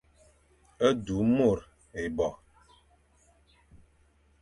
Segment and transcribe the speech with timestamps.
[1.05, 1.61] Du môr
[2.05, 2.33] ébo.